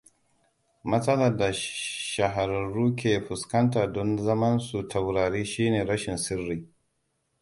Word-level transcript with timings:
Matsalar 0.91 1.33
da 1.41 1.49
shahararru 2.13 2.87
ke 2.99 3.13
fuskanta 3.27 3.83
don 3.95 4.11
zaman 4.27 4.55
su 4.67 4.77
taurari 4.91 5.43
shine 5.51 5.81
rashin 5.89 6.17
sirri. 6.25 6.57